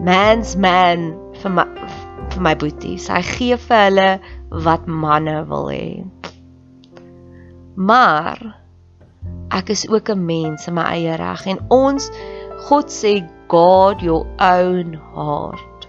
man's 0.01 0.57
man 0.57 1.15
vir 1.43 1.51
my 1.51 1.67
my 2.41 2.55
boeties. 2.59 3.09
Hy 3.13 3.23
gee 3.23 3.57
vir 3.57 3.83
hulle 3.87 4.11
wat 4.67 4.87
manne 4.87 5.39
wil 5.51 5.71
hê. 5.73 6.05
Maar 7.77 8.41
ek 9.53 9.71
is 9.75 9.87
ook 9.89 10.11
'n 10.11 10.27
mens 10.27 10.67
in 10.69 10.75
my 10.75 10.87
eie 10.97 11.17
reg 11.17 11.47
en 11.47 11.61
ons 11.71 12.11
God 12.69 12.91
sê 12.91 13.23
God 13.49 14.03
your 14.03 14.27
own 14.41 14.99
heart. 15.15 15.89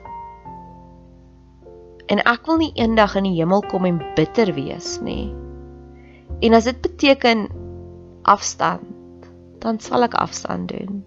En 2.07 2.19
ek 2.23 2.45
wil 2.45 2.57
nie 2.57 2.71
eendag 2.75 3.15
in 3.15 3.23
die 3.23 3.35
hemel 3.39 3.63
kom 3.71 3.85
en 3.85 4.01
bitter 4.15 4.53
wees 4.53 4.99
nie. 5.01 5.33
En 6.39 6.53
as 6.53 6.63
dit 6.63 6.81
beteken 6.81 7.47
afstand, 8.21 8.85
dan 9.59 9.79
sal 9.79 10.03
ek 10.03 10.13
afstand 10.13 10.69
doen. 10.69 11.03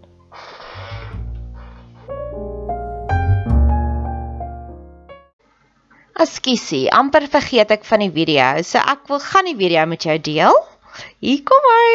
Askiesie, 6.21 6.89
amper 6.93 7.25
vergeet 7.33 7.71
ek 7.73 7.87
van 7.89 8.05
die 8.05 8.13
video. 8.13 8.49
So 8.67 8.81
ek 8.81 9.07
wil 9.09 9.23
gaan 9.25 9.49
die 9.49 9.57
video 9.57 9.87
met 9.89 10.05
jou 10.05 10.19
deel. 10.33 10.59
Hier 11.25 11.45
kom 11.49 11.71
hy. 11.75 11.95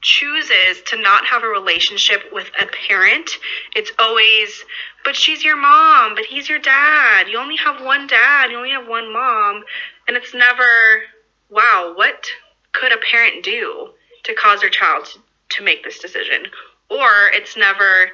chooses 0.00 0.80
to 0.86 0.96
not 1.00 1.26
have 1.26 1.42
a 1.42 1.46
relationship 1.46 2.32
with 2.32 2.50
a 2.60 2.66
parent, 2.88 3.30
it's 3.76 3.92
always, 3.98 4.64
but 5.04 5.14
she's 5.14 5.44
your 5.44 5.56
mom, 5.56 6.14
but 6.14 6.24
he's 6.24 6.48
your 6.48 6.58
dad. 6.58 7.28
You 7.28 7.38
only 7.38 7.56
have 7.56 7.84
one 7.84 8.06
dad, 8.06 8.50
you 8.50 8.56
only 8.56 8.70
have 8.70 8.88
one 8.88 9.12
mom. 9.12 9.62
And 10.08 10.16
it's 10.16 10.34
never, 10.34 11.02
wow, 11.50 11.92
what 11.94 12.26
could 12.72 12.92
a 12.92 12.98
parent 13.10 13.44
do 13.44 13.90
to 14.24 14.34
cause 14.34 14.60
their 14.60 14.70
child 14.70 15.06
to, 15.06 15.18
to 15.50 15.64
make 15.64 15.84
this 15.84 15.98
decision? 15.98 16.46
Or 16.88 17.30
it's 17.32 17.56
never, 17.56 18.10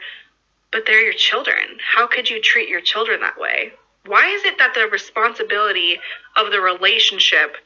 but 0.72 0.85
they're 0.87 1.03
your 1.03 1.14
children. 1.14 1.79
How 1.94 2.07
could 2.07 2.29
you 2.29 2.40
treat 2.40 2.68
your 2.68 2.81
children 2.81 3.20
that 3.20 3.38
way? 3.38 3.72
Why 4.07 4.29
is 4.29 4.44
it 4.44 4.59
that 4.59 4.75
the 4.75 4.87
responsibility 4.87 5.99
of 6.37 6.53
the 6.53 6.61
relationship 6.61 7.57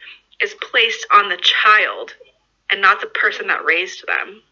is 0.40 0.54
placed 0.54 1.06
on 1.12 1.28
the 1.28 1.36
child 1.36 2.14
and 2.70 2.80
not 2.80 3.00
the 3.00 3.06
person 3.08 3.48
that 3.48 3.64
raised 3.64 4.06
them. 4.06 4.42